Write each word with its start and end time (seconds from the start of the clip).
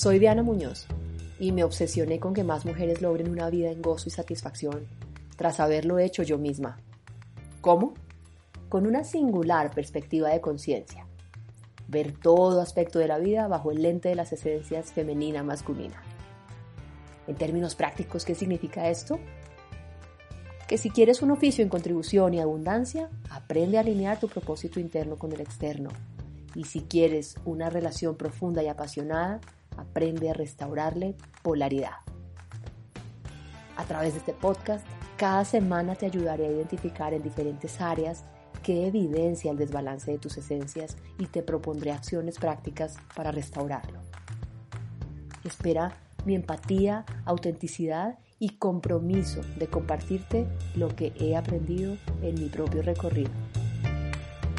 Soy 0.00 0.18
Diana 0.18 0.42
Muñoz 0.42 0.86
y 1.38 1.52
me 1.52 1.62
obsesioné 1.62 2.18
con 2.20 2.32
que 2.32 2.42
más 2.42 2.64
mujeres 2.64 3.02
logren 3.02 3.30
una 3.30 3.50
vida 3.50 3.70
en 3.70 3.82
gozo 3.82 4.08
y 4.08 4.10
satisfacción 4.10 4.86
tras 5.36 5.60
haberlo 5.60 5.98
hecho 5.98 6.22
yo 6.22 6.38
misma. 6.38 6.78
¿Cómo? 7.60 7.92
Con 8.70 8.86
una 8.86 9.04
singular 9.04 9.74
perspectiva 9.74 10.30
de 10.30 10.40
conciencia. 10.40 11.06
Ver 11.86 12.12
todo 12.12 12.62
aspecto 12.62 12.98
de 12.98 13.08
la 13.08 13.18
vida 13.18 13.46
bajo 13.46 13.72
el 13.72 13.82
lente 13.82 14.08
de 14.08 14.14
las 14.14 14.32
esencias 14.32 14.90
femenina-masculina. 14.90 16.02
En 17.26 17.36
términos 17.36 17.74
prácticos, 17.74 18.24
¿qué 18.24 18.34
significa 18.34 18.88
esto? 18.88 19.20
Que 20.66 20.78
si 20.78 20.88
quieres 20.88 21.20
un 21.20 21.30
oficio 21.30 21.62
en 21.62 21.68
contribución 21.68 22.32
y 22.32 22.40
abundancia, 22.40 23.10
aprende 23.28 23.76
a 23.76 23.80
alinear 23.82 24.18
tu 24.18 24.28
propósito 24.28 24.80
interno 24.80 25.16
con 25.16 25.32
el 25.32 25.42
externo. 25.42 25.90
Y 26.54 26.64
si 26.64 26.80
quieres 26.80 27.36
una 27.44 27.68
relación 27.68 28.16
profunda 28.16 28.62
y 28.62 28.68
apasionada, 28.68 29.42
aprende 29.80 30.30
a 30.30 30.34
restaurarle 30.34 31.16
polaridad. 31.42 31.96
A 33.76 33.84
través 33.84 34.12
de 34.12 34.18
este 34.18 34.32
podcast, 34.32 34.86
cada 35.16 35.44
semana 35.44 35.94
te 35.94 36.06
ayudaré 36.06 36.46
a 36.46 36.50
identificar 36.52 37.14
en 37.14 37.22
diferentes 37.22 37.80
áreas 37.80 38.24
qué 38.62 38.86
evidencia 38.86 39.50
el 39.50 39.56
desbalance 39.56 40.10
de 40.10 40.18
tus 40.18 40.36
esencias 40.36 40.96
y 41.18 41.26
te 41.26 41.42
propondré 41.42 41.92
acciones 41.92 42.38
prácticas 42.38 42.96
para 43.14 43.32
restaurarlo. 43.32 44.00
Espera 45.44 45.96
mi 46.24 46.34
empatía, 46.34 47.04
autenticidad 47.24 48.18
y 48.38 48.50
compromiso 48.50 49.40
de 49.58 49.66
compartirte 49.66 50.46
lo 50.74 50.88
que 50.94 51.12
he 51.18 51.36
aprendido 51.36 51.96
en 52.22 52.34
mi 52.34 52.48
propio 52.48 52.82
recorrido. 52.82 53.30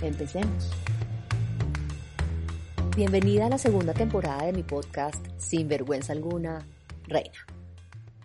Empecemos. 0.02 0.72
Bienvenida 2.94 3.46
a 3.46 3.50
la 3.50 3.58
segunda 3.58 3.94
temporada 3.94 4.44
de 4.44 4.52
mi 4.52 4.64
podcast 4.64 5.26
Sin 5.38 5.70
vergüenza 5.70 6.12
alguna, 6.12 6.68
Reina. 7.08 7.48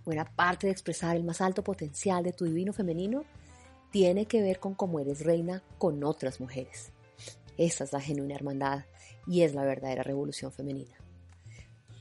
Buena 0.05 0.25
parte 0.25 0.67
de 0.67 0.73
expresar 0.73 1.15
el 1.15 1.23
más 1.23 1.41
alto 1.41 1.63
potencial 1.63 2.25
de 2.25 2.33
tu 2.33 2.47
divino 2.47 2.73
femenino 2.73 3.23
tiene 3.93 4.27
que 4.27 4.43
ver 4.43 4.59
con 4.59 4.75
cómo 4.75 4.99
eres 4.99 5.25
reina 5.25 5.63
con 5.79 6.03
otras 6.03 6.41
mujeres. 6.41 6.91
Esa 7.57 7.85
es 7.85 7.93
la 7.93 8.01
genuina 8.01 8.35
hermandad 8.35 8.87
y 9.29 9.43
es 9.43 9.55
la 9.55 9.63
verdadera 9.63 10.03
revolución 10.03 10.51
femenina. 10.51 10.97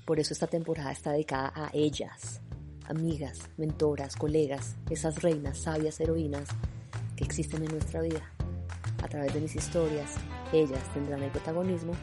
Por 0.04 0.20
eso 0.20 0.34
esta 0.34 0.48
temporada 0.48 0.92
está 0.92 1.12
dedicada 1.12 1.52
a 1.54 1.70
ellas, 1.72 2.42
amigas, 2.86 3.42
mentoras, 3.58 4.16
colegas, 4.16 4.76
esas 4.90 5.22
reinas, 5.22 5.60
sabias, 5.60 6.00
heroínas 6.00 6.50
que 7.16 7.26
existen 7.26 7.64
en 7.64 7.74
nuestra 7.74 8.02
vida. 8.02 8.32
A 9.04 9.08
través 9.08 9.36
de 9.36 9.42
mis 9.42 9.56
historias, 9.56 10.16
ellas 10.52 10.82
tendrán 10.96 11.22
el 11.22 11.30
protagonismo 11.30 11.94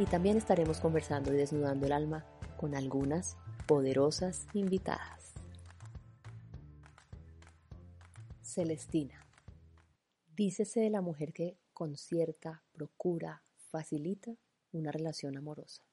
y 0.00 0.06
también 0.06 0.38
estaremos 0.38 0.80
conversando 0.80 1.30
y 1.30 1.36
desnudando 1.36 1.84
el 1.84 1.92
alma 1.92 2.24
con 2.56 2.74
algunas 2.74 3.36
poderosas 3.68 4.46
invitadas. 4.54 5.34
Celestina. 8.40 9.26
Dícese 10.34 10.80
de 10.80 10.88
la 10.88 11.02
mujer 11.02 11.34
que 11.34 11.58
concierta, 11.74 12.64
procura, 12.72 13.42
facilita 13.70 14.34
una 14.72 14.90
relación 14.90 15.36
amorosa. 15.36 15.84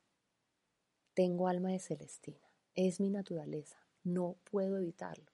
Tengo 1.14 1.50
alma 1.50 1.72
de 1.72 1.80
Celestina, 1.80 2.48
es 2.76 3.02
mi 3.02 3.10
naturaleza, 3.10 3.78
no 4.06 4.38
puedo 4.50 4.78
evitarlo. 4.78 5.34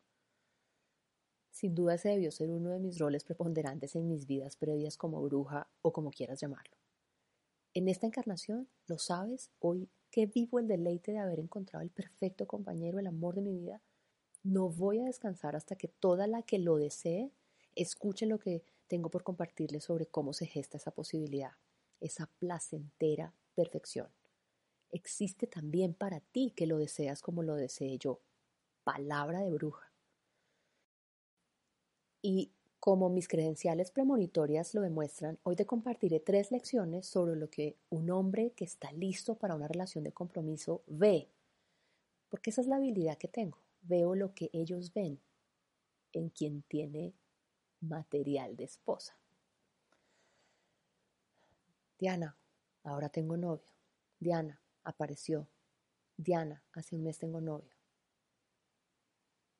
Sin 1.51 1.75
duda 1.75 1.93
ese 1.93 2.09
debió 2.09 2.31
ser 2.31 2.49
uno 2.49 2.71
de 2.71 2.79
mis 2.79 2.97
roles 2.97 3.23
preponderantes 3.23 3.95
en 3.95 4.07
mis 4.07 4.25
vidas 4.25 4.55
previas 4.55 4.97
como 4.97 5.21
bruja 5.21 5.67
o 5.83 5.93
como 5.93 6.09
quieras 6.09 6.39
llamarlo. 6.41 6.72
En 7.73 7.87
esta 7.87 8.05
encarnación, 8.05 8.67
lo 8.87 8.99
sabes, 8.99 9.49
hoy 9.59 9.89
que 10.11 10.27
vivo 10.27 10.59
el 10.59 10.67
deleite 10.67 11.11
de 11.11 11.17
haber 11.17 11.39
encontrado 11.39 11.83
el 11.83 11.89
perfecto 11.89 12.45
compañero, 12.45 12.99
el 12.99 13.07
amor 13.07 13.33
de 13.33 13.41
mi 13.41 13.55
vida, 13.55 13.81
no 14.43 14.69
voy 14.69 14.99
a 14.99 15.05
descansar 15.05 15.55
hasta 15.55 15.75
que 15.75 15.87
toda 15.87 16.27
la 16.27 16.43
que 16.43 16.59
lo 16.59 16.77
desee 16.77 17.31
escuche 17.75 18.27
lo 18.27 18.37
que 18.37 18.63
tengo 18.87 19.09
por 19.09 19.23
compartirle 19.23 19.79
sobre 19.79 20.05
cómo 20.05 20.33
se 20.33 20.45
gesta 20.45 20.77
esa 20.77 20.91
posibilidad, 20.91 21.53
esa 21.99 22.29
placentera 22.37 23.33
perfección. 23.55 24.07
Existe 24.91 25.47
también 25.47 25.95
para 25.95 26.19
ti 26.19 26.53
que 26.55 26.67
lo 26.67 26.77
deseas 26.77 27.23
como 27.23 27.41
lo 27.41 27.55
deseé 27.55 27.97
yo. 27.97 28.21
Palabra 28.83 29.39
de 29.39 29.49
bruja. 29.49 29.91
Y 32.21 32.51
como 32.83 33.07
mis 33.07 33.29
credenciales 33.29 33.91
premonitorias 33.91 34.73
lo 34.75 34.81
demuestran, 34.81 35.39
hoy 35.43 35.55
te 35.55 35.65
compartiré 35.65 36.19
tres 36.19 36.51
lecciones 36.51 37.07
sobre 37.07 37.37
lo 37.37 37.49
que 37.49 37.77
un 37.89 38.11
hombre 38.11 38.51
que 38.57 38.65
está 38.65 38.91
listo 38.91 39.35
para 39.35 39.55
una 39.55 39.69
relación 39.69 40.03
de 40.03 40.11
compromiso 40.11 40.83
ve. 40.87 41.29
Porque 42.27 42.49
esa 42.49 42.59
es 42.59 42.67
la 42.67 42.75
habilidad 42.75 43.17
que 43.17 43.29
tengo. 43.29 43.57
Veo 43.83 44.15
lo 44.15 44.33
que 44.33 44.49
ellos 44.51 44.93
ven 44.93 45.17
en 46.11 46.27
quien 46.27 46.61
tiene 46.63 47.13
material 47.79 48.57
de 48.57 48.65
esposa. 48.65 49.17
Diana, 51.97 52.35
ahora 52.83 53.07
tengo 53.07 53.37
novio. 53.37 53.71
Diana, 54.19 54.59
apareció. 54.83 55.47
Diana, 56.17 56.61
hace 56.73 56.97
un 56.97 57.03
mes 57.03 57.17
tengo 57.17 57.39
novio. 57.39 57.71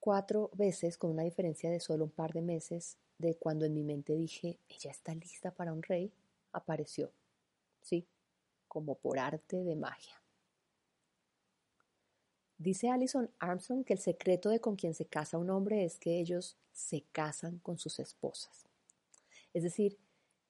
Cuatro 0.02 0.52
veces 0.56 0.98
con 0.98 1.12
una 1.12 1.24
diferencia 1.24 1.72
de 1.72 1.80
solo 1.80 2.04
un 2.04 2.12
par 2.12 2.34
de 2.34 2.42
meses 2.42 2.98
de 3.28 3.36
cuando 3.36 3.66
en 3.66 3.74
mi 3.74 3.84
mente 3.84 4.16
dije, 4.16 4.60
ella 4.70 4.92
está 4.92 5.14
lista 5.14 5.52
para 5.52 5.74
un 5.74 5.84
rey, 5.84 6.12
apareció. 6.52 7.12
Sí, 7.82 8.06
como 8.68 8.96
por 8.96 9.20
arte 9.20 9.64
de 9.64 9.76
magia. 9.76 10.22
Dice 12.58 12.90
Alison 12.90 13.30
Armstrong 13.40 13.84
que 13.84 13.94
el 13.94 14.00
secreto 14.00 14.50
de 14.50 14.62
con 14.62 14.76
quien 14.76 14.94
se 14.94 15.06
casa 15.06 15.38
un 15.38 15.50
hombre 15.50 15.84
es 15.84 16.00
que 16.00 16.20
ellos 16.20 16.56
se 16.72 17.02
casan 17.12 17.60
con 17.60 17.78
sus 17.78 18.00
esposas. 18.00 18.66
Es 19.54 19.64
decir, 19.64 19.98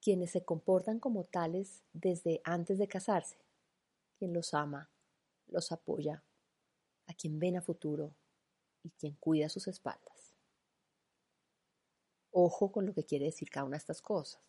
quienes 0.02 0.32
se 0.32 0.44
comportan 0.44 1.00
como 1.00 1.24
tales 1.24 1.82
desde 1.94 2.42
antes 2.44 2.78
de 2.78 2.88
casarse, 2.88 3.38
quien 4.20 4.34
los 4.34 4.54
ama, 4.54 4.90
los 5.48 5.72
apoya, 5.72 6.24
a 7.08 7.14
quien 7.14 7.40
ven 7.40 7.58
a 7.58 7.62
futuro 7.62 8.14
y 8.84 8.90
quien 8.92 9.16
cuida 9.16 9.50
sus 9.50 9.68
espaldas. 9.68 10.13
Ojo 12.36 12.72
con 12.72 12.88
lo 12.88 12.94
que 12.94 13.06
quiere 13.06 13.26
decir 13.26 13.50
cada 13.50 13.66
una 13.66 13.76
de 13.76 13.82
estas 13.82 14.02
cosas. 14.02 14.42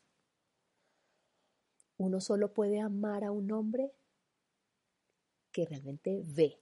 Uno 1.98 2.18
solo 2.20 2.52
puede 2.52 2.80
amar 2.80 3.24
a 3.24 3.30
un 3.30 3.52
hombre 3.52 3.92
que 5.52 5.66
realmente 5.66 6.22
ve. 6.24 6.58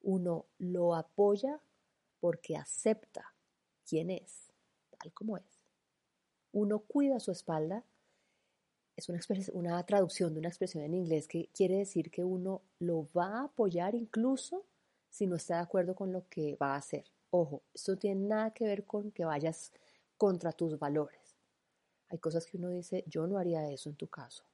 Uno 0.00 0.46
lo 0.58 0.94
apoya 0.94 1.60
porque 2.20 2.56
acepta 2.56 3.34
quién 3.84 4.10
es, 4.10 4.52
tal 4.96 5.12
como 5.12 5.36
es. 5.36 5.64
Uno 6.52 6.78
cuida 6.78 7.18
su 7.18 7.32
espalda. 7.32 7.84
Es 8.96 9.08
una, 9.08 9.20
una 9.52 9.84
traducción 9.86 10.34
de 10.34 10.40
una 10.40 10.48
expresión 10.48 10.84
en 10.84 10.94
inglés 10.94 11.26
que 11.26 11.50
quiere 11.52 11.78
decir 11.78 12.12
que 12.12 12.24
uno 12.24 12.62
lo 12.78 13.08
va 13.12 13.40
a 13.40 13.44
apoyar 13.44 13.96
incluso 13.96 14.64
si 15.10 15.26
no 15.26 15.34
está 15.34 15.56
de 15.56 15.62
acuerdo 15.62 15.96
con 15.96 16.12
lo 16.12 16.28
que 16.28 16.56
va 16.56 16.74
a 16.74 16.78
hacer. 16.78 17.04
Ojo, 17.30 17.62
esto 17.74 17.92
no 17.92 17.98
tiene 17.98 18.26
nada 18.26 18.52
que 18.52 18.64
ver 18.64 18.84
con 18.84 19.10
que 19.10 19.24
vayas 19.24 19.72
contra 20.16 20.52
tus 20.52 20.78
valores. 20.78 21.36
Hay 22.08 22.18
cosas 22.18 22.46
que 22.46 22.56
uno 22.56 22.70
dice, 22.70 23.04
yo 23.06 23.26
no 23.26 23.38
haría 23.38 23.68
eso 23.70 23.90
en 23.90 23.96
tu 23.96 24.08
caso. 24.08 24.44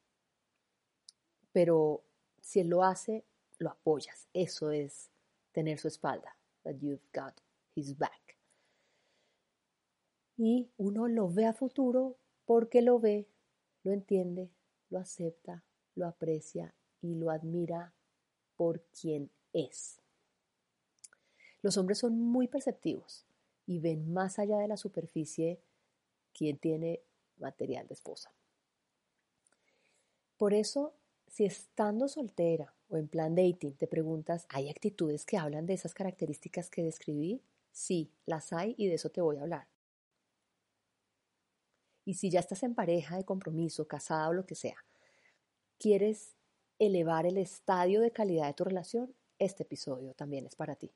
Pero 1.53 2.03
si 2.41 2.61
él 2.61 2.69
lo 2.69 2.83
hace, 2.83 3.25
lo 3.59 3.71
apoyas. 3.71 4.29
Eso 4.33 4.71
es 4.71 5.11
tener 5.53 5.79
su 5.79 5.89
espalda. 5.89 6.37
That 6.65 6.77
you've 6.81 7.05
got 7.13 7.35
his 7.77 7.97
back. 7.97 8.37
Y 10.37 10.69
uno 10.77 11.07
lo 11.07 11.29
ve 11.29 11.47
a 11.47 11.53
futuro 11.53 12.17
porque 12.45 12.83
lo 12.83 12.99
ve, 12.99 13.29
lo 13.85 13.93
entiende, 13.93 14.51
lo 14.91 14.99
acepta, 14.99 15.65
lo 15.95 16.07
aprecia 16.07 16.75
y 17.01 17.15
lo 17.15 17.31
admira 17.31 17.95
por 18.57 18.81
quien 18.87 19.31
es. 19.53 20.04
Los 21.65 21.79
hombres 21.79 21.97
son 21.97 22.21
muy 22.21 22.47
perceptivos 22.47 23.25
y 23.65 23.79
ven 23.79 24.13
más 24.13 24.39
allá 24.39 24.59
de 24.59 24.69
la 24.69 24.77
superficie 24.77 25.63
quien 26.35 26.59
tiene 26.59 27.01
material 27.39 27.89
de 27.89 27.95
esposa. 27.95 28.35
Por 30.37 30.53
eso, 30.53 30.93
Si 31.27 31.47
estando 31.47 32.07
soltera 32.07 32.75
o 32.91 32.99
en 32.99 33.09
plan 33.09 33.35
dating 33.35 33.73
te 33.77 33.87
preguntas, 33.87 34.45
¿hay 34.51 34.69
actitudes 34.69 35.25
que 35.25 35.39
hablan 35.39 35.65
de 35.65 35.73
esas 35.73 35.95
características 35.95 36.69
que 36.69 36.83
describí? 36.83 37.41
Sí, 37.73 38.13
las 38.27 38.53
hay 38.53 38.75
y 38.77 38.89
de 38.89 38.97
eso 38.97 39.09
te 39.09 39.23
voy 39.23 39.39
a 39.39 39.43
hablar. 39.43 39.67
Y 42.05 42.15
si 42.15 42.29
ya 42.31 42.41
estás 42.41 42.63
en 42.63 42.75
pareja, 42.75 43.17
de 43.17 43.25
compromiso, 43.25 43.89
casada 43.89 44.29
o 44.29 44.35
lo 44.35 44.45
que 44.45 44.55
sea, 44.55 44.77
quieres 45.79 46.37
elevar 46.79 47.25
el 47.25 47.39
estadio 47.39 48.03
de 48.03 48.11
calidad 48.11 48.49
de 48.49 48.55
tu 48.55 48.65
relación, 48.65 49.15
este 49.39 49.63
episodio 49.63 50.13
también 50.13 50.45
es 50.45 50.57
para 50.57 50.77
ti. 50.77 50.93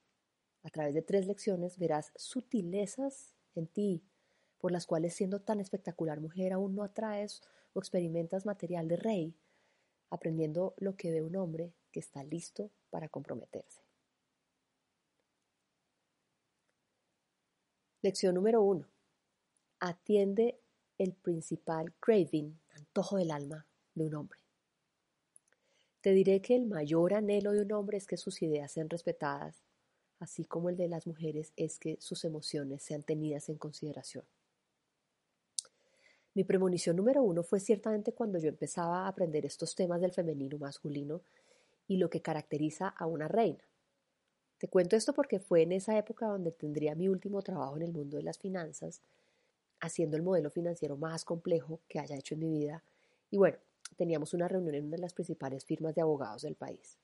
A 0.62 0.70
través 0.70 0.94
de 0.94 1.02
tres 1.02 1.26
lecciones 1.26 1.78
verás 1.78 2.12
sutilezas 2.16 3.34
en 3.54 3.66
ti 3.66 4.02
por 4.58 4.72
las 4.72 4.86
cuales 4.86 5.14
siendo 5.14 5.40
tan 5.40 5.60
espectacular 5.60 6.20
mujer 6.20 6.52
aún 6.52 6.74
no 6.74 6.82
atraes 6.82 7.42
o 7.72 7.78
experimentas 7.78 8.44
material 8.44 8.88
de 8.88 8.96
rey 8.96 9.34
aprendiendo 10.10 10.74
lo 10.78 10.96
que 10.96 11.10
ve 11.10 11.22
un 11.22 11.36
hombre 11.36 11.74
que 11.92 12.00
está 12.00 12.24
listo 12.24 12.70
para 12.90 13.08
comprometerse. 13.08 13.82
Lección 18.00 18.34
número 18.34 18.62
uno. 18.62 18.86
Atiende 19.80 20.60
el 20.98 21.14
principal 21.14 21.94
craving, 22.00 22.58
antojo 22.70 23.16
del 23.16 23.30
alma 23.30 23.66
de 23.94 24.06
un 24.06 24.14
hombre. 24.14 24.40
Te 26.00 26.12
diré 26.12 26.40
que 26.40 26.54
el 26.54 26.66
mayor 26.66 27.14
anhelo 27.14 27.52
de 27.52 27.62
un 27.62 27.72
hombre 27.72 27.98
es 27.98 28.06
que 28.06 28.16
sus 28.16 28.40
ideas 28.42 28.72
sean 28.72 28.88
respetadas, 28.88 29.64
así 30.18 30.44
como 30.44 30.68
el 30.68 30.76
de 30.76 30.88
las 30.88 31.06
mujeres 31.06 31.52
es 31.56 31.78
que 31.78 31.96
sus 32.00 32.24
emociones 32.24 32.82
sean 32.82 33.02
tenidas 33.02 33.48
en 33.48 33.56
consideración. 33.56 34.24
Mi 36.34 36.44
premonición 36.44 36.96
número 36.96 37.22
uno 37.22 37.42
fue 37.42 37.58
ciertamente 37.58 38.12
cuando 38.12 38.38
yo 38.38 38.48
empezaba 38.48 39.04
a 39.04 39.08
aprender 39.08 39.44
estos 39.44 39.74
temas 39.74 40.00
del 40.00 40.12
femenino 40.12 40.58
masculino 40.58 41.20
y 41.88 41.96
lo 41.96 42.10
que 42.10 42.22
caracteriza 42.22 42.88
a 42.88 43.06
una 43.06 43.26
reina. 43.26 43.64
Te 44.58 44.68
cuento 44.68 44.96
esto 44.96 45.12
porque 45.14 45.38
fue 45.38 45.62
en 45.62 45.72
esa 45.72 45.96
época 45.96 46.26
donde 46.26 46.52
tendría 46.52 46.94
mi 46.94 47.08
último 47.08 47.42
trabajo 47.42 47.76
en 47.76 47.82
el 47.82 47.92
mundo 47.92 48.16
de 48.16 48.24
las 48.24 48.38
finanzas, 48.38 49.02
haciendo 49.80 50.16
el 50.16 50.22
modelo 50.22 50.50
financiero 50.50 50.96
más 50.96 51.24
complejo 51.24 51.80
que 51.88 52.00
haya 52.00 52.16
hecho 52.16 52.34
en 52.34 52.40
mi 52.40 52.50
vida. 52.50 52.82
Y 53.30 53.38
bueno, 53.38 53.58
teníamos 53.96 54.34
una 54.34 54.48
reunión 54.48 54.74
en 54.74 54.86
una 54.86 54.96
de 54.96 55.02
las 55.02 55.14
principales 55.14 55.64
firmas 55.64 55.94
de 55.94 56.02
abogados 56.02 56.42
del 56.42 56.56
país. 56.56 56.98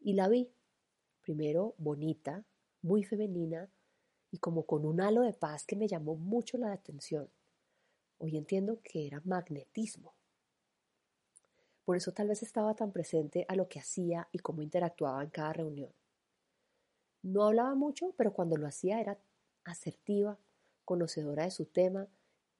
Y 0.00 0.14
la 0.14 0.28
vi, 0.28 0.50
primero 1.22 1.74
bonita, 1.78 2.44
muy 2.82 3.04
femenina 3.04 3.70
y 4.30 4.38
como 4.38 4.64
con 4.64 4.84
un 4.84 5.00
halo 5.00 5.22
de 5.22 5.32
paz 5.32 5.64
que 5.64 5.76
me 5.76 5.88
llamó 5.88 6.16
mucho 6.16 6.58
la 6.58 6.72
atención. 6.72 7.30
Hoy 8.18 8.36
entiendo 8.36 8.80
que 8.82 9.06
era 9.06 9.20
magnetismo. 9.24 10.14
Por 11.84 11.96
eso 11.96 12.12
tal 12.12 12.28
vez 12.28 12.42
estaba 12.42 12.74
tan 12.74 12.92
presente 12.92 13.44
a 13.48 13.56
lo 13.56 13.68
que 13.68 13.80
hacía 13.80 14.28
y 14.32 14.38
cómo 14.38 14.62
interactuaba 14.62 15.22
en 15.22 15.30
cada 15.30 15.52
reunión. 15.52 15.92
No 17.22 17.44
hablaba 17.44 17.74
mucho, 17.74 18.14
pero 18.16 18.32
cuando 18.32 18.56
lo 18.56 18.66
hacía 18.66 19.00
era 19.00 19.18
asertiva, 19.64 20.38
conocedora 20.84 21.44
de 21.44 21.50
su 21.50 21.66
tema 21.66 22.08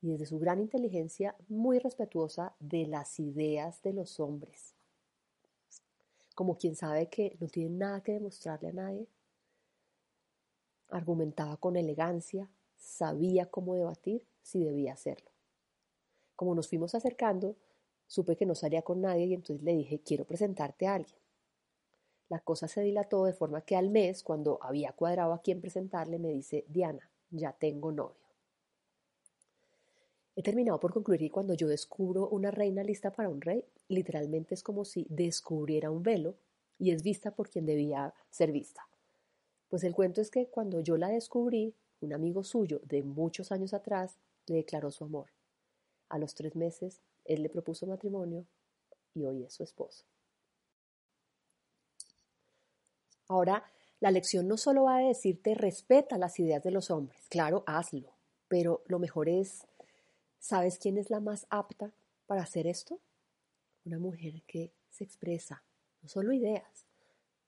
y 0.00 0.10
desde 0.10 0.26
su 0.26 0.38
gran 0.38 0.60
inteligencia 0.60 1.36
muy 1.48 1.78
respetuosa 1.78 2.54
de 2.58 2.86
las 2.86 3.18
ideas 3.20 3.82
de 3.82 3.92
los 3.92 4.20
hombres. 4.20 4.74
Como 6.34 6.56
quien 6.56 6.74
sabe 6.74 7.08
que 7.08 7.36
no 7.40 7.48
tiene 7.48 7.70
nada 7.70 8.02
que 8.02 8.12
demostrarle 8.12 8.68
a 8.68 8.72
nadie. 8.72 9.06
Argumentaba 10.88 11.56
con 11.56 11.76
elegancia, 11.76 12.50
sabía 12.76 13.46
cómo 13.46 13.74
debatir 13.74 14.24
si 14.42 14.64
debía 14.64 14.92
hacerlo. 14.92 15.30
Como 16.36 16.54
nos 16.54 16.68
fuimos 16.68 16.94
acercando, 16.94 17.56
supe 18.06 18.36
que 18.36 18.46
no 18.46 18.54
salía 18.54 18.82
con 18.82 19.00
nadie 19.00 19.26
y 19.26 19.34
entonces 19.34 19.64
le 19.64 19.74
dije, 19.74 20.00
quiero 20.00 20.24
presentarte 20.24 20.86
a 20.86 20.94
alguien. 20.94 21.18
La 22.28 22.40
cosa 22.40 22.66
se 22.66 22.80
dilató 22.80 23.24
de 23.24 23.34
forma 23.34 23.60
que 23.60 23.76
al 23.76 23.90
mes, 23.90 24.22
cuando 24.22 24.58
había 24.62 24.92
cuadrado 24.92 25.34
a 25.34 25.42
quién 25.42 25.60
presentarle, 25.60 26.18
me 26.18 26.30
dice, 26.30 26.64
Diana, 26.68 27.10
ya 27.30 27.52
tengo 27.52 27.92
novio. 27.92 28.22
He 30.34 30.42
terminado 30.42 30.80
por 30.80 30.94
concluir 30.94 31.20
que 31.20 31.30
cuando 31.30 31.52
yo 31.54 31.68
descubro 31.68 32.28
una 32.28 32.50
reina 32.50 32.82
lista 32.82 33.12
para 33.12 33.28
un 33.28 33.42
rey, 33.42 33.64
literalmente 33.88 34.54
es 34.54 34.62
como 34.62 34.84
si 34.84 35.06
descubriera 35.08 35.90
un 35.90 36.02
velo 36.02 36.36
y 36.78 36.90
es 36.90 37.02
vista 37.02 37.34
por 37.34 37.48
quien 37.48 37.66
debía 37.66 38.14
ser 38.30 38.52
vista. 38.52 38.86
Pues 39.68 39.84
el 39.84 39.94
cuento 39.94 40.20
es 40.20 40.30
que 40.30 40.48
cuando 40.48 40.80
yo 40.80 40.96
la 40.96 41.08
descubrí, 41.08 41.74
un 42.00 42.12
amigo 42.12 42.42
suyo 42.44 42.80
de 42.84 43.02
muchos 43.02 43.52
años 43.52 43.72
atrás 43.74 44.18
le 44.46 44.56
declaró 44.56 44.90
su 44.90 45.04
amor. 45.04 45.30
A 46.08 46.18
los 46.18 46.34
tres 46.34 46.56
meses, 46.56 47.00
él 47.24 47.42
le 47.42 47.48
propuso 47.48 47.86
matrimonio 47.86 48.44
y 49.14 49.24
hoy 49.24 49.44
es 49.44 49.54
su 49.54 49.62
esposo. 49.62 50.04
Ahora, 53.28 53.64
la 54.00 54.10
lección 54.10 54.48
no 54.48 54.56
solo 54.56 54.84
va 54.84 54.96
a 54.96 55.06
decirte 55.06 55.54
respeta 55.54 56.18
las 56.18 56.38
ideas 56.40 56.62
de 56.62 56.72
los 56.72 56.90
hombres, 56.90 57.28
claro, 57.28 57.62
hazlo, 57.66 58.12
pero 58.48 58.82
lo 58.86 58.98
mejor 58.98 59.28
es, 59.28 59.66
¿sabes 60.38 60.78
quién 60.78 60.98
es 60.98 61.08
la 61.08 61.20
más 61.20 61.46
apta 61.48 61.92
para 62.26 62.42
hacer 62.42 62.66
esto? 62.66 62.98
Una 63.84 63.98
mujer 63.98 64.42
que 64.46 64.72
se 64.90 65.04
expresa, 65.04 65.62
no 66.02 66.08
solo 66.08 66.32
ideas, 66.32 66.86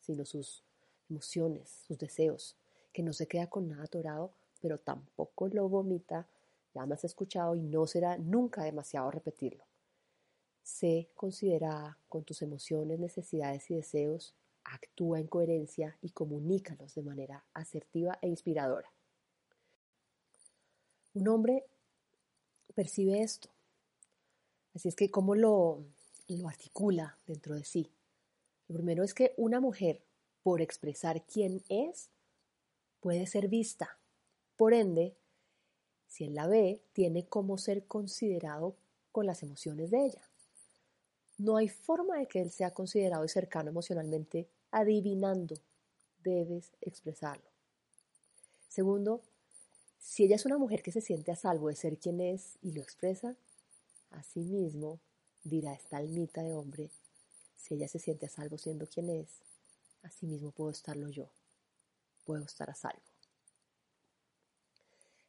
sino 0.01 0.25
sus 0.25 0.65
emociones, 1.09 1.83
sus 1.87 1.99
deseos, 1.99 2.57
que 2.93 3.03
no 3.03 3.13
se 3.13 3.27
queda 3.27 3.49
con 3.49 3.69
nada 3.69 3.85
atorado, 3.85 4.33
pero 4.61 4.79
tampoco 4.79 5.49
lo 5.49 5.69
vomita 5.69 6.29
me 6.85 6.95
has 6.95 7.05
escuchado 7.05 7.55
y 7.55 7.63
no 7.63 7.87
será 7.87 8.19
nunca 8.19 8.65
demasiado 8.65 9.11
repetirlo. 9.11 9.65
Sé 10.63 11.09
considerada 11.15 11.99
con 12.09 12.25
tus 12.25 12.43
emociones, 12.43 12.99
necesidades 12.99 13.71
y 13.71 13.77
deseos, 13.77 14.35
actúa 14.65 15.21
en 15.21 15.27
coherencia 15.27 15.97
y 16.03 16.11
comunícalos 16.11 16.95
de 16.95 17.03
manera 17.03 17.45
asertiva 17.53 18.19
e 18.21 18.29
inspiradora. 18.29 18.91
Un 21.15 21.29
hombre 21.29 21.65
percibe 22.75 23.23
esto. 23.23 23.51
Así 24.75 24.89
es 24.89 24.97
que, 24.97 25.11
¿cómo 25.11 25.37
lo, 25.37 25.85
lo 26.29 26.49
articula 26.49 27.19
dentro 27.27 27.55
de 27.55 27.65
sí? 27.65 27.91
Lo 28.69 28.77
primero 28.77 29.03
es 29.03 29.15
que 29.15 29.35
una 29.37 29.61
mujer, 29.61 30.03
por 30.43 30.61
expresar 30.61 31.25
quién 31.27 31.63
es, 31.69 32.11
puede 33.01 33.27
ser 33.27 33.49
vista. 33.49 33.99
Por 34.57 34.73
ende, 34.73 35.17
si 36.07 36.25
él 36.25 36.35
la 36.35 36.47
ve, 36.47 36.83
tiene 36.93 37.27
como 37.27 37.59
ser 37.59 37.87
considerado 37.87 38.77
con 39.13 39.27
las 39.27 39.43
emociones 39.43 39.91
de 39.91 40.07
ella. 40.07 40.23
No 41.37 41.57
hay 41.57 41.69
forma 41.69 42.19
de 42.19 42.27
que 42.27 42.41
él 42.41 42.51
sea 42.51 42.73
considerado 42.73 43.25
y 43.25 43.29
cercano 43.29 43.71
emocionalmente 43.71 44.49
adivinando. 44.71 45.57
Debes 46.23 46.73
expresarlo. 46.81 47.45
Segundo, 48.69 49.21
si 49.99 50.25
ella 50.25 50.37
es 50.37 50.47
una 50.47 50.59
mujer 50.59 50.83
que 50.83 50.93
se 50.93 51.01
siente 51.01 51.33
a 51.33 51.37
salvo 51.37 51.69
de 51.69 51.77
ser 51.77 51.99
quien 51.99 52.21
es 52.21 52.59
y 52.63 52.73
lo 52.73 52.83
expresa, 52.83 53.37
asimismo 54.11 55.01
dirá 55.45 55.75
esta 55.75 55.99
almita 55.99 56.43
de 56.43 56.55
hombre, 56.55 56.91
si 57.57 57.75
ella 57.75 57.89
se 57.89 57.99
siente 57.99 58.27
a 58.27 58.31
salvo 58.31 58.59
siendo 58.59 58.87
quien 58.87 59.11
es, 59.11 59.29
asimismo 60.03 60.51
puedo 60.51 60.71
estarlo 60.71 61.09
yo, 61.09 61.29
puedo 62.25 62.45
estar 62.45 62.69
a 62.71 62.75
salvo. 62.75 63.03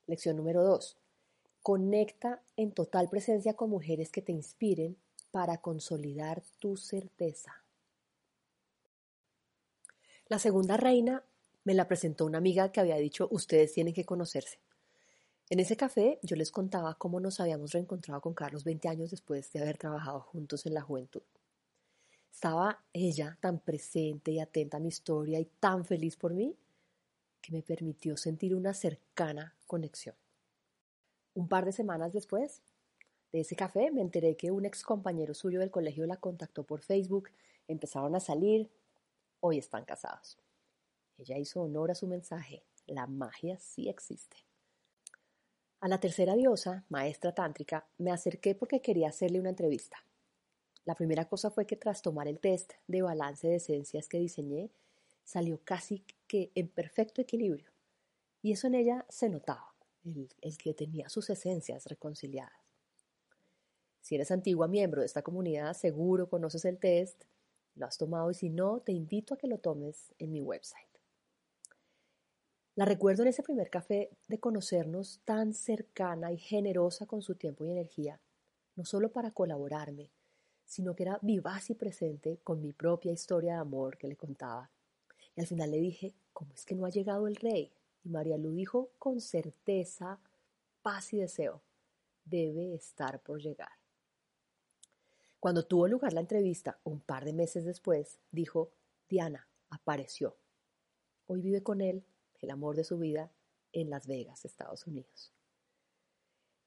Lección 0.07 0.37
número 0.37 0.63
2. 0.63 0.97
Conecta 1.61 2.41
en 2.57 2.71
total 2.71 3.09
presencia 3.09 3.55
con 3.55 3.69
mujeres 3.69 4.11
que 4.11 4.21
te 4.21 4.31
inspiren 4.31 4.97
para 5.31 5.57
consolidar 5.57 6.43
tu 6.59 6.77
certeza. 6.77 7.63
La 10.27 10.39
segunda 10.39 10.77
reina 10.77 11.23
me 11.63 11.73
la 11.73 11.87
presentó 11.87 12.25
una 12.25 12.37
amiga 12.37 12.71
que 12.71 12.79
había 12.79 12.97
dicho, 12.97 13.27
ustedes 13.31 13.73
tienen 13.73 13.93
que 13.93 14.05
conocerse. 14.05 14.59
En 15.47 15.59
ese 15.59 15.77
café 15.77 16.17
yo 16.23 16.35
les 16.35 16.51
contaba 16.51 16.95
cómo 16.95 17.19
nos 17.19 17.39
habíamos 17.39 17.71
reencontrado 17.71 18.19
con 18.19 18.33
Carlos 18.33 18.63
20 18.63 18.89
años 18.89 19.11
después 19.11 19.53
de 19.53 19.59
haber 19.61 19.77
trabajado 19.77 20.21
juntos 20.21 20.65
en 20.65 20.73
la 20.73 20.81
juventud. 20.81 21.21
Estaba 22.31 22.83
ella 22.93 23.37
tan 23.41 23.59
presente 23.59 24.31
y 24.31 24.39
atenta 24.39 24.77
a 24.77 24.79
mi 24.79 24.87
historia 24.87 25.39
y 25.39 25.45
tan 25.45 25.85
feliz 25.85 26.17
por 26.17 26.33
mí 26.33 26.57
que 27.41 27.51
me 27.51 27.61
permitió 27.61 28.17
sentir 28.17 28.55
una 28.55 28.73
cercana 28.73 29.55
conexión. 29.67 30.15
Un 31.35 31.47
par 31.47 31.63
de 31.63 31.73
semanas 31.73 32.11
después 32.11 32.63
de 33.31 33.41
ese 33.41 33.55
café 33.55 33.91
me 33.91 34.01
enteré 34.01 34.35
que 34.35 34.49
un 34.49 34.65
ex 34.65 34.81
compañero 34.81 35.35
suyo 35.35 35.59
del 35.59 35.69
colegio 35.69 36.07
la 36.07 36.17
contactó 36.17 36.63
por 36.63 36.81
Facebook, 36.81 37.29
empezaron 37.67 38.15
a 38.15 38.19
salir, 38.19 38.71
hoy 39.41 39.59
están 39.59 39.85
casados. 39.85 40.39
Ella 41.19 41.37
hizo 41.37 41.61
honor 41.61 41.91
a 41.91 41.95
su 41.95 42.07
mensaje, 42.07 42.63
la 42.87 43.05
magia 43.05 43.59
sí 43.59 43.89
existe. 43.89 44.37
A 45.85 45.87
la 45.87 45.99
tercera 45.99 46.33
diosa, 46.33 46.83
maestra 46.89 47.35
tántrica, 47.35 47.85
me 47.99 48.09
acerqué 48.09 48.55
porque 48.55 48.81
quería 48.81 49.09
hacerle 49.09 49.39
una 49.39 49.49
entrevista. 49.49 49.97
La 50.83 50.95
primera 50.95 51.25
cosa 51.25 51.51
fue 51.51 51.67
que 51.67 51.75
tras 51.75 52.01
tomar 52.01 52.27
el 52.27 52.39
test 52.39 52.73
de 52.87 53.03
balance 53.03 53.47
de 53.47 53.57
esencias 53.57 54.09
que 54.09 54.17
diseñé, 54.17 54.71
salió 55.23 55.59
casi 55.63 56.03
que 56.27 56.51
en 56.55 56.69
perfecto 56.69 57.21
equilibrio. 57.21 57.69
Y 58.41 58.53
eso 58.53 58.65
en 58.65 58.73
ella 58.73 59.05
se 59.09 59.29
notaba, 59.29 59.75
el, 60.41 60.57
que 60.57 60.73
tenía 60.73 61.07
sus 61.07 61.29
esencias 61.29 61.85
reconciliadas. 61.85 62.65
Si 64.01 64.15
eres 64.15 64.31
antigua 64.31 64.67
miembro 64.67 65.01
de 65.01 65.05
esta 65.05 65.21
comunidad, 65.21 65.75
seguro 65.75 66.27
conoces 66.27 66.65
el 66.65 66.79
test, 66.79 67.25
lo 67.75 67.85
has 67.85 67.99
tomado 67.99 68.31
y 68.31 68.33
si 68.33 68.49
no, 68.49 68.79
te 68.79 68.91
invito 68.91 69.35
a 69.35 69.37
que 69.37 69.45
lo 69.45 69.59
tomes 69.59 70.15
en 70.17 70.31
mi 70.31 70.41
website. 70.41 70.94
La 72.75 72.83
recuerdo 72.83 73.23
en 73.23 73.29
ese 73.29 73.41
primer 73.41 73.69
café 73.69 74.09
de 74.27 74.37
conocernos 74.37 75.21
tan 75.23 75.53
cercana 75.53 76.33
y 76.33 76.37
generosa 76.37 77.05
con 77.05 77.21
su 77.21 77.35
tiempo 77.35 77.63
y 77.63 77.71
energía, 77.71 78.19
no 78.75 78.83
solo 78.83 79.13
para 79.13 79.31
colaborarme, 79.31 80.11
sino 80.65 80.93
que 80.93 81.03
era 81.03 81.17
vivaz 81.21 81.69
y 81.69 81.75
presente 81.75 82.41
con 82.43 82.61
mi 82.61 82.73
propia 82.73 83.13
historia 83.13 83.53
de 83.53 83.59
amor 83.59 83.97
que 83.97 84.09
le 84.09 84.17
contaba. 84.17 84.69
Y 85.37 85.39
al 85.39 85.47
final 85.47 85.71
le 85.71 85.79
dije, 85.79 86.15
¿cómo 86.33 86.53
es 86.53 86.65
que 86.65 86.75
no 86.75 86.85
ha 86.85 86.89
llegado 86.89 87.27
el 87.27 87.37
rey? 87.37 87.71
Y 88.03 88.09
María 88.09 88.37
Lu 88.37 88.51
dijo 88.51 88.91
con 88.99 89.21
certeza, 89.21 90.19
paz 90.81 91.13
y 91.13 91.19
deseo, 91.19 91.61
debe 92.25 92.75
estar 92.75 93.21
por 93.21 93.39
llegar. 93.41 93.71
Cuando 95.39 95.65
tuvo 95.65 95.87
lugar 95.87 96.11
la 96.11 96.19
entrevista, 96.19 96.77
un 96.83 96.99
par 96.99 97.23
de 97.23 97.31
meses 97.31 97.63
después, 97.63 98.19
dijo, 98.31 98.73
Diana 99.07 99.47
apareció. 99.69 100.35
Hoy 101.27 101.39
vive 101.39 101.63
con 101.63 101.79
él 101.79 102.03
el 102.45 102.51
amor 102.51 102.75
de 102.75 102.83
su 102.83 102.97
vida 102.97 103.31
en 103.73 103.89
Las 103.89 104.07
Vegas, 104.07 104.45
Estados 104.45 104.87
Unidos. 104.87 105.33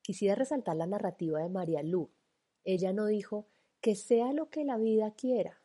Quisiera 0.03 0.35
resaltar 0.35 0.77
la 0.77 0.87
narrativa 0.87 1.41
de 1.41 1.49
María 1.49 1.83
Lu. 1.83 2.11
Ella 2.65 2.93
no 2.93 3.07
dijo 3.07 3.47
que 3.81 3.95
sea 3.95 4.33
lo 4.33 4.51
que 4.51 4.65
la 4.65 4.77
vida 4.77 5.13
quiera. 5.13 5.61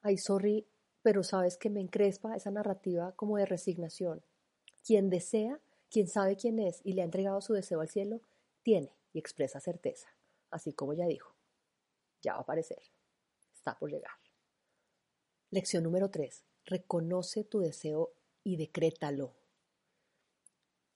Ay, 0.00 0.18
sorry, 0.18 0.66
pero 1.02 1.22
sabes 1.22 1.56
que 1.56 1.70
me 1.70 1.80
encrespa 1.80 2.36
esa 2.36 2.50
narrativa 2.50 3.12
como 3.16 3.36
de 3.36 3.46
resignación. 3.46 4.22
Quien 4.84 5.10
desea, 5.10 5.60
quien 5.90 6.06
sabe 6.08 6.36
quién 6.36 6.58
es 6.58 6.80
y 6.84 6.92
le 6.92 7.02
ha 7.02 7.04
entregado 7.04 7.40
su 7.40 7.52
deseo 7.52 7.80
al 7.80 7.88
cielo, 7.88 8.22
tiene 8.62 8.96
y 9.12 9.18
expresa 9.18 9.60
certeza, 9.60 10.08
así 10.50 10.72
como 10.72 10.94
ya 10.94 11.06
dijo. 11.06 11.34
Ya 12.22 12.32
va 12.32 12.38
a 12.38 12.42
aparecer. 12.42 12.82
Está 13.52 13.78
por 13.78 13.90
llegar. 13.90 14.12
Lección 15.50 15.84
número 15.84 16.10
3. 16.10 16.44
Reconoce 16.66 17.44
tu 17.44 17.60
deseo 17.60 18.15
y 18.46 18.54
decrétalo. 18.54 19.34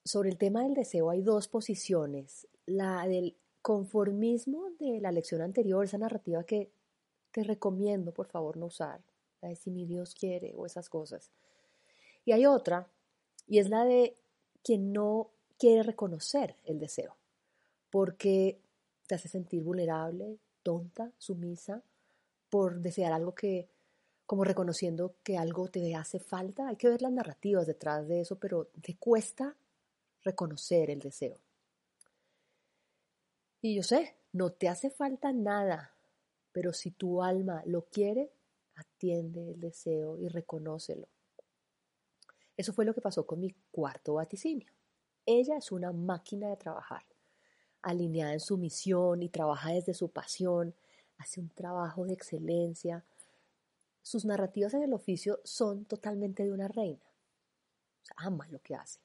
Sobre 0.05 0.31
el 0.31 0.39
tema 0.39 0.63
del 0.63 0.75
deseo 0.75 1.11
hay 1.11 1.21
dos 1.21 1.49
posiciones. 1.49 2.47
La 2.65 3.05
del 3.09 3.37
conformismo 3.61 4.71
de 4.79 5.01
la 5.01 5.11
lección 5.11 5.43
anterior, 5.43 5.85
esa 5.85 5.99
narrativa 5.99 6.45
que 6.45 6.71
te 7.33 7.43
recomiendo 7.43 8.15
por 8.15 8.29
favor 8.29 8.57
no 8.57 8.67
usar, 8.67 9.03
la 9.41 9.49
de 9.49 9.57
si 9.57 9.73
mi 9.73 9.85
Dios 9.85 10.15
quiere 10.15 10.55
o 10.55 10.65
esas 10.65 10.89
cosas. 10.89 11.33
Y 12.25 12.31
hay 12.31 12.47
otra, 12.47 12.89
y 13.49 13.59
es 13.59 13.69
la 13.69 13.85
de 13.85 14.17
quien 14.63 14.93
no 14.93 15.33
quiere 15.59 15.83
reconocer 15.83 16.55
el 16.65 16.79
deseo, 16.79 17.17
porque 17.91 18.61
te 19.09 19.17
hace 19.17 19.29
sentir 19.29 19.65
vulnerable, 19.65 20.39
tonta, 20.63 21.13
sumisa, 21.19 21.83
por 22.49 22.81
desear 22.81 23.13
algo 23.13 23.35
que 23.35 23.69
como 24.31 24.45
reconociendo 24.45 25.17
que 25.25 25.37
algo 25.37 25.67
te 25.71 25.97
hace 25.97 26.21
falta. 26.21 26.69
Hay 26.69 26.77
que 26.77 26.89
ver 26.89 27.03
las 27.03 27.11
narrativas 27.11 27.67
detrás 27.67 28.07
de 28.07 28.21
eso, 28.21 28.39
pero 28.39 28.67
te 28.81 28.95
cuesta 28.95 29.57
reconocer 30.23 30.89
el 30.89 31.01
deseo. 31.01 31.37
Y 33.61 33.75
yo 33.75 33.83
sé, 33.83 34.15
no 34.33 34.53
te 34.53 34.69
hace 34.69 34.89
falta 34.89 35.33
nada, 35.33 35.97
pero 36.53 36.73
si 36.73 36.93
tu 36.93 37.25
alma 37.25 37.65
lo 37.67 37.87
quiere, 37.87 38.31
atiende 38.77 39.51
el 39.51 39.59
deseo 39.59 40.17
y 40.17 40.29
reconócelo. 40.29 41.09
Eso 42.57 42.73
fue 42.73 42.85
lo 42.85 42.95
que 42.95 43.01
pasó 43.01 43.27
con 43.27 43.41
mi 43.41 43.53
cuarto 43.73 44.15
vaticinio. 44.15 44.71
Ella 45.27 45.57
es 45.57 45.73
una 45.73 45.91
máquina 45.91 46.51
de 46.51 46.57
trabajar, 46.57 47.03
alineada 47.83 48.33
en 48.35 48.39
su 48.39 48.57
misión 48.59 49.25
y 49.25 49.29
trabaja 49.29 49.73
desde 49.73 49.93
su 49.93 50.09
pasión, 50.09 50.73
hace 51.19 51.41
un 51.41 51.49
trabajo 51.49 52.05
de 52.05 52.13
excelencia, 52.13 53.05
sus 54.03 54.25
narrativas 54.25 54.75
en 54.75 54.83
el 54.83 54.93
oficio 54.93 55.41
son 55.45 55.85
totalmente 55.85 56.45
de 56.45 56.53
una 56.53 56.69
reina. 56.69 57.05
ama 58.17 58.49
lo 58.49 58.61
que 58.61 58.75
hace. 58.75 59.01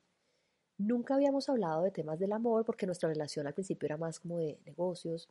Nunca 0.78 1.16
habíamos 1.16 1.48
hablado 1.48 1.84
de 1.84 1.92
temas 1.92 2.20
del 2.20 2.34
amor 2.34 2.66
porque 2.66 2.86
nuestra 2.86 3.10
relación 3.10 3.48
al 3.48 3.54
principio 3.54 3.86
era 3.86 3.98
más 3.98 4.20
como 4.20 4.40
de 4.40 4.60
negocios, 4.66 5.30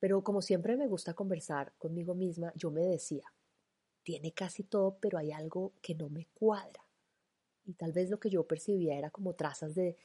pero 0.00 0.22
como 0.24 0.42
siempre 0.42 0.76
me 0.76 0.88
gusta 0.88 1.14
conversar 1.14 1.72
conmigo 1.78 2.14
misma, 2.14 2.52
yo 2.56 2.70
me 2.70 2.82
decía, 2.82 3.24
tiene 4.02 4.32
casi 4.32 4.64
todo, 4.64 4.96
pero 5.00 5.18
hay 5.18 5.32
algo 5.32 5.72
que 5.80 5.94
no 5.94 6.08
me 6.08 6.26
cuadra. 6.34 6.84
Y 7.64 7.74
tal 7.74 7.92
vez 7.92 8.10
lo 8.10 8.18
que 8.18 8.30
yo 8.30 8.46
percibía 8.46 8.98
era 8.98 9.10
como 9.10 9.34
trazas 9.34 9.74
de, 9.74 9.96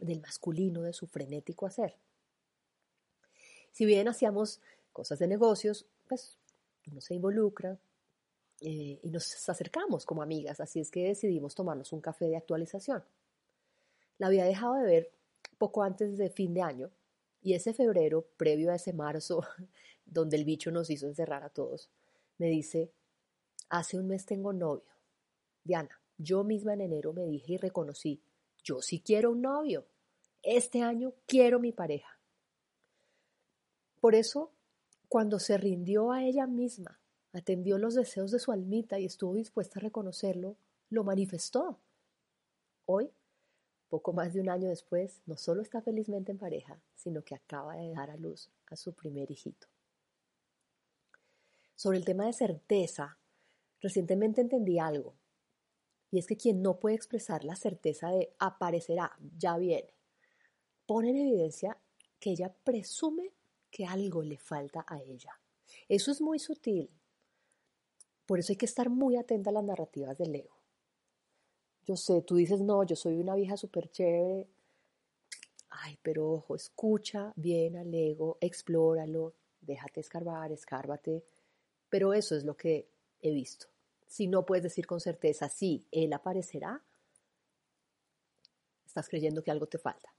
del 0.00 0.20
masculino, 0.20 0.82
de 0.82 0.92
su 0.92 1.06
frenético 1.06 1.66
hacer. 1.66 1.96
Si 3.70 3.84
bien 3.84 4.08
hacíamos 4.08 4.60
cosas 4.92 5.18
de 5.18 5.28
negocios, 5.28 5.86
pues 6.08 6.38
uno 6.90 7.00
se 7.00 7.14
involucra, 7.14 7.78
eh, 8.66 8.98
y 9.02 9.10
nos 9.10 9.46
acercamos 9.46 10.06
como 10.06 10.22
amigas, 10.22 10.58
así 10.58 10.80
es 10.80 10.90
que 10.90 11.08
decidimos 11.08 11.54
tomarnos 11.54 11.92
un 11.92 12.00
café 12.00 12.24
de 12.24 12.38
actualización. 12.38 13.04
La 14.16 14.28
había 14.28 14.46
dejado 14.46 14.76
de 14.76 14.84
ver 14.84 15.12
poco 15.58 15.82
antes 15.82 16.16
de 16.16 16.30
fin 16.30 16.54
de 16.54 16.62
año 16.62 16.90
y 17.42 17.52
ese 17.52 17.74
febrero, 17.74 18.26
previo 18.38 18.72
a 18.72 18.76
ese 18.76 18.94
marzo, 18.94 19.42
donde 20.06 20.38
el 20.38 20.46
bicho 20.46 20.70
nos 20.70 20.88
hizo 20.88 21.06
encerrar 21.06 21.42
a 21.42 21.50
todos, 21.50 21.90
me 22.38 22.46
dice, 22.46 22.90
hace 23.68 23.98
un 23.98 24.06
mes 24.06 24.24
tengo 24.24 24.54
novio. 24.54 24.94
Diana, 25.62 26.00
yo 26.16 26.42
misma 26.42 26.72
en 26.72 26.80
enero 26.80 27.12
me 27.12 27.26
dije 27.26 27.52
y 27.52 27.56
reconocí, 27.58 28.22
yo 28.62 28.80
sí 28.80 29.00
quiero 29.00 29.32
un 29.32 29.42
novio. 29.42 29.86
Este 30.42 30.80
año 30.80 31.12
quiero 31.26 31.60
mi 31.60 31.72
pareja. 31.72 32.18
Por 34.00 34.14
eso, 34.14 34.52
cuando 35.10 35.38
se 35.38 35.58
rindió 35.58 36.12
a 36.12 36.24
ella 36.24 36.46
misma 36.46 36.98
atendió 37.34 37.78
los 37.78 37.94
deseos 37.94 38.30
de 38.30 38.38
su 38.38 38.52
almita 38.52 38.98
y 38.98 39.04
estuvo 39.04 39.34
dispuesta 39.34 39.78
a 39.78 39.82
reconocerlo, 39.82 40.56
lo 40.88 41.02
manifestó. 41.02 41.80
Hoy, 42.86 43.10
poco 43.88 44.12
más 44.12 44.32
de 44.32 44.40
un 44.40 44.48
año 44.48 44.68
después, 44.68 45.20
no 45.26 45.36
solo 45.36 45.62
está 45.62 45.82
felizmente 45.82 46.30
en 46.30 46.38
pareja, 46.38 46.80
sino 46.94 47.22
que 47.22 47.34
acaba 47.34 47.76
de 47.76 47.90
dar 47.90 48.10
a 48.10 48.16
luz 48.16 48.50
a 48.66 48.76
su 48.76 48.94
primer 48.94 49.30
hijito. 49.30 49.66
Sobre 51.74 51.98
el 51.98 52.04
tema 52.04 52.26
de 52.26 52.32
certeza, 52.32 53.18
recientemente 53.80 54.40
entendí 54.40 54.78
algo, 54.78 55.16
y 56.12 56.18
es 56.18 56.28
que 56.28 56.36
quien 56.36 56.62
no 56.62 56.78
puede 56.78 56.94
expresar 56.94 57.44
la 57.44 57.56
certeza 57.56 58.10
de 58.10 58.32
aparecerá, 58.38 59.18
ya 59.36 59.58
viene, 59.58 59.92
pone 60.86 61.10
en 61.10 61.16
evidencia 61.16 61.76
que 62.20 62.30
ella 62.30 62.54
presume 62.62 63.32
que 63.72 63.86
algo 63.86 64.22
le 64.22 64.38
falta 64.38 64.84
a 64.86 65.02
ella. 65.02 65.40
Eso 65.88 66.12
es 66.12 66.20
muy 66.20 66.38
sutil, 66.38 66.88
por 68.26 68.38
eso 68.38 68.52
hay 68.52 68.56
que 68.56 68.66
estar 68.66 68.88
muy 68.88 69.16
atenta 69.16 69.50
a 69.50 69.52
las 69.52 69.64
narrativas 69.64 70.16
del 70.18 70.34
ego. 70.34 70.56
Yo 71.86 71.96
sé, 71.96 72.22
tú 72.22 72.36
dices, 72.36 72.60
no, 72.60 72.82
yo 72.84 72.96
soy 72.96 73.18
una 73.18 73.34
vieja 73.34 73.56
súper 73.56 73.90
chévere. 73.90 74.48
Ay, 75.68 75.98
pero 76.02 76.32
ojo, 76.32 76.54
escucha 76.54 77.32
bien 77.36 77.76
al 77.76 77.92
ego, 77.92 78.38
explóralo, 78.40 79.34
déjate 79.60 80.00
escarbar, 80.00 80.52
escárbate. 80.52 81.24
Pero 81.90 82.14
eso 82.14 82.36
es 82.36 82.44
lo 82.44 82.56
que 82.56 82.88
he 83.20 83.30
visto. 83.32 83.66
Si 84.06 84.26
no 84.26 84.46
puedes 84.46 84.62
decir 84.62 84.86
con 84.86 85.00
certeza, 85.00 85.48
sí, 85.48 85.86
él 85.90 86.12
aparecerá, 86.12 86.82
estás 88.86 89.08
creyendo 89.08 89.42
que 89.42 89.50
algo 89.50 89.66
te 89.66 89.78
falta. 89.78 90.14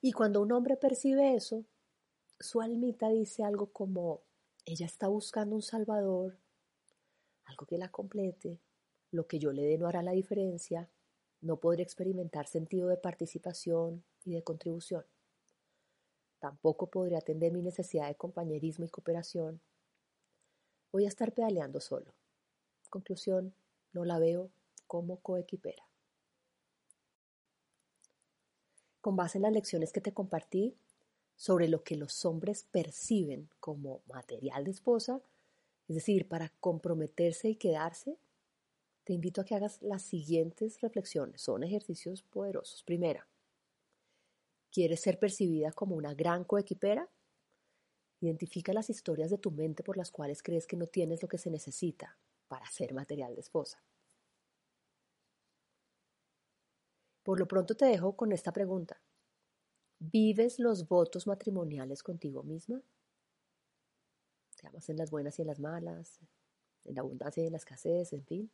Y 0.00 0.12
cuando 0.12 0.42
un 0.42 0.52
hombre 0.52 0.76
percibe 0.76 1.34
eso, 1.34 1.64
su 2.38 2.60
almita 2.60 3.08
dice 3.08 3.42
algo 3.42 3.72
como, 3.72 4.20
ella 4.66 4.86
está 4.86 5.08
buscando 5.08 5.56
un 5.56 5.62
salvador, 5.62 6.38
algo 7.54 7.66
que 7.66 7.78
la 7.78 7.88
complete, 7.88 8.58
lo 9.12 9.28
que 9.28 9.38
yo 9.38 9.52
le 9.52 9.62
dé 9.62 9.78
no 9.78 9.86
hará 9.86 10.02
la 10.02 10.10
diferencia, 10.10 10.90
no 11.40 11.60
podré 11.60 11.84
experimentar 11.84 12.48
sentido 12.48 12.88
de 12.88 12.96
participación 12.96 14.04
y 14.24 14.34
de 14.34 14.42
contribución. 14.42 15.04
Tampoco 16.40 16.90
podré 16.90 17.16
atender 17.16 17.52
mi 17.52 17.62
necesidad 17.62 18.08
de 18.08 18.16
compañerismo 18.16 18.84
y 18.84 18.88
cooperación. 18.88 19.60
Voy 20.90 21.04
a 21.04 21.08
estar 21.08 21.32
pedaleando 21.32 21.80
solo. 21.80 22.12
Conclusión, 22.90 23.54
no 23.92 24.04
la 24.04 24.18
veo 24.18 24.50
como 24.88 25.20
coequipera. 25.20 25.84
Con 29.00 29.14
base 29.16 29.38
en 29.38 29.42
las 29.42 29.52
lecciones 29.52 29.92
que 29.92 30.00
te 30.00 30.12
compartí 30.12 30.76
sobre 31.36 31.68
lo 31.68 31.84
que 31.84 31.96
los 31.96 32.24
hombres 32.24 32.64
perciben 32.64 33.48
como 33.60 34.02
material 34.08 34.64
de 34.64 34.72
esposa, 34.72 35.22
es 35.88 35.96
decir, 35.96 36.26
para 36.28 36.50
comprometerse 36.60 37.48
y 37.48 37.56
quedarse, 37.56 38.18
te 39.04 39.12
invito 39.12 39.40
a 39.40 39.44
que 39.44 39.54
hagas 39.54 39.82
las 39.82 40.02
siguientes 40.02 40.80
reflexiones. 40.80 41.42
Son 41.42 41.62
ejercicios 41.62 42.22
poderosos. 42.22 42.82
Primera, 42.82 43.28
¿quieres 44.70 45.00
ser 45.00 45.18
percibida 45.18 45.72
como 45.72 45.96
una 45.96 46.14
gran 46.14 46.44
coequipera? 46.44 47.08
Identifica 48.20 48.72
las 48.72 48.88
historias 48.88 49.30
de 49.30 49.38
tu 49.38 49.50
mente 49.50 49.82
por 49.82 49.98
las 49.98 50.10
cuales 50.10 50.42
crees 50.42 50.66
que 50.66 50.76
no 50.76 50.86
tienes 50.86 51.22
lo 51.22 51.28
que 51.28 51.36
se 51.36 51.50
necesita 51.50 52.16
para 52.48 52.70
ser 52.70 52.94
material 52.94 53.34
de 53.34 53.42
esposa. 53.42 53.82
Por 57.22 57.38
lo 57.38 57.46
pronto 57.46 57.74
te 57.74 57.86
dejo 57.86 58.16
con 58.16 58.32
esta 58.32 58.52
pregunta. 58.52 59.00
¿Vives 59.98 60.58
los 60.58 60.88
votos 60.88 61.26
matrimoniales 61.26 62.02
contigo 62.02 62.42
misma? 62.42 62.82
Amas 64.64 64.88
en 64.88 64.96
las 64.96 65.10
buenas 65.10 65.38
y 65.38 65.42
en 65.42 65.48
las 65.48 65.60
malas, 65.60 66.20
en 66.84 66.94
la 66.94 67.00
abundancia 67.02 67.42
y 67.42 67.46
en 67.46 67.52
la 67.52 67.58
escasez, 67.58 68.12
en 68.12 68.24
fin. 68.24 68.50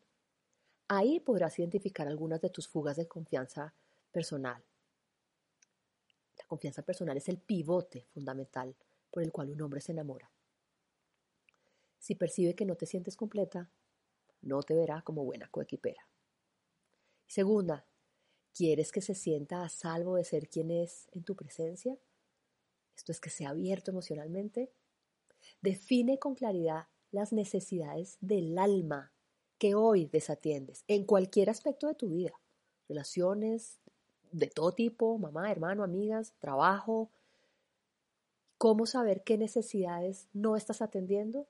Ahí 0.88 1.20
podrás 1.20 1.58
identificar 1.58 2.08
algunas 2.08 2.40
de 2.40 2.50
tus 2.50 2.68
fugas 2.68 2.96
de 2.96 3.06
confianza 3.06 3.74
personal. 4.10 4.62
La 6.38 6.44
confianza 6.46 6.82
personal 6.82 7.16
es 7.16 7.28
el 7.28 7.38
pivote 7.38 8.06
fundamental 8.12 8.74
por 9.10 9.22
el 9.22 9.30
cual 9.30 9.50
un 9.50 9.60
hombre 9.62 9.80
se 9.80 9.92
enamora. 9.92 10.30
Si 11.98 12.14
percibe 12.14 12.54
que 12.54 12.64
no 12.64 12.76
te 12.76 12.86
sientes 12.86 13.16
completa, 13.16 13.70
no 14.42 14.62
te 14.62 14.74
verá 14.74 15.02
como 15.02 15.24
buena 15.24 15.48
coequipera. 15.50 16.08
Segunda, 17.26 17.86
¿quieres 18.52 18.90
que 18.90 19.02
se 19.02 19.14
sienta 19.14 19.62
a 19.62 19.68
salvo 19.68 20.16
de 20.16 20.24
ser 20.24 20.48
quien 20.48 20.70
es 20.70 21.08
en 21.12 21.22
tu 21.22 21.36
presencia? 21.36 21.96
Esto 22.96 23.12
es 23.12 23.20
que 23.20 23.30
sea 23.30 23.50
abierto 23.50 23.90
emocionalmente. 23.90 24.72
Define 25.60 26.18
con 26.18 26.34
claridad 26.34 26.88
las 27.10 27.32
necesidades 27.32 28.18
del 28.20 28.58
alma 28.58 29.12
que 29.58 29.74
hoy 29.74 30.06
desatiendes 30.06 30.84
en 30.88 31.04
cualquier 31.04 31.50
aspecto 31.50 31.86
de 31.86 31.94
tu 31.94 32.08
vida. 32.08 32.32
Relaciones 32.88 33.78
de 34.32 34.46
todo 34.48 34.72
tipo, 34.72 35.18
mamá, 35.18 35.50
hermano, 35.50 35.84
amigas, 35.84 36.34
trabajo. 36.38 37.10
¿Cómo 38.58 38.86
saber 38.86 39.22
qué 39.22 39.38
necesidades 39.38 40.28
no 40.32 40.56
estás 40.56 40.82
atendiendo? 40.82 41.46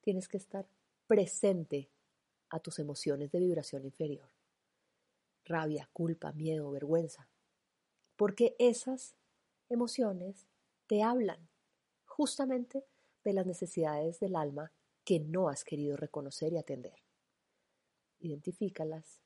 Tienes 0.00 0.28
que 0.28 0.36
estar 0.36 0.66
presente 1.06 1.90
a 2.50 2.60
tus 2.60 2.78
emociones 2.78 3.30
de 3.30 3.40
vibración 3.40 3.84
inferior. 3.84 4.28
Rabia, 5.44 5.88
culpa, 5.92 6.32
miedo, 6.32 6.70
vergüenza. 6.70 7.28
Porque 8.16 8.56
esas 8.58 9.16
emociones 9.68 10.46
te 10.86 11.02
hablan 11.02 11.48
justamente 12.04 12.84
de 13.24 13.32
las 13.32 13.46
necesidades 13.46 14.20
del 14.20 14.36
alma 14.36 14.72
que 15.04 15.20
no 15.20 15.48
has 15.48 15.64
querido 15.64 15.96
reconocer 15.96 16.52
y 16.52 16.58
atender. 16.58 17.02
Identifícalas, 18.20 19.20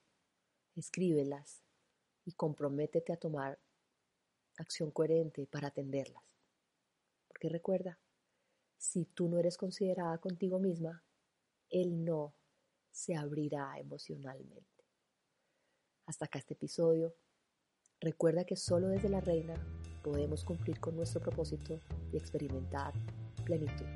escríbelas 0.75 1.63
y 2.25 2.33
comprométete 2.33 3.13
a 3.13 3.17
tomar 3.17 3.59
acción 4.57 4.91
coherente 4.91 5.47
para 5.47 5.69
atenderlas. 5.69 6.25
Porque 7.29 7.49
recuerda, 7.49 8.01
si 8.77 9.05
tú 9.05 9.29
no 9.29 9.39
eres 9.39 9.57
considerada 9.57 10.19
contigo 10.19 10.59
misma, 10.59 11.05
él 11.69 12.05
no 12.05 12.35
se 12.91 13.15
abrirá 13.15 13.79
emocionalmente. 13.79 14.85
Hasta 16.07 16.25
acá 16.25 16.39
este 16.39 16.55
episodio. 16.55 17.15
Recuerda 18.01 18.45
que 18.45 18.57
solo 18.57 18.89
desde 18.89 19.09
la 19.09 19.21
reina 19.21 19.55
podemos 20.03 20.45
cumplir 20.45 20.81
con 20.81 20.97
nuestro 20.97 21.21
propósito 21.21 21.81
y 22.13 22.17
experimentar 22.17 22.95
plenitud. 23.49 23.87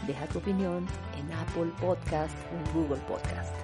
deja 0.06 0.26
tu 0.26 0.38
opinión 0.38 0.86
en 1.18 1.32
Apple 1.32 1.72
Podcast 1.80 2.34
o 2.52 2.56
en 2.56 2.74
Google 2.74 3.02
Podcast. 3.08 3.54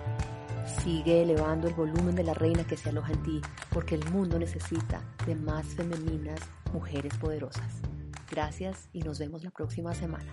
Sigue 0.83 1.23
elevando 1.23 1.69
el 1.69 1.75
volumen 1.75 2.15
de 2.15 2.25
la 2.25 2.35
reina 2.35 2.67
que 2.67 2.77
se 2.77 2.91
aloja 2.91 3.13
en 3.13 3.23
ti, 3.23 3.41
porque 3.71 3.97
el 3.97 4.11
mundo 4.11 4.39
necesita 4.39 5.03
de 5.27 5.35
más 5.35 5.67
femeninas 5.67 6.41
mujeres 6.73 7.15
poderosas. 7.19 7.81
Gracias 8.31 8.89
y 8.93 9.03
nos 9.03 9.19
vemos 9.19 9.43
la 9.43 9.51
próxima 9.51 9.95
semana. 9.95 10.33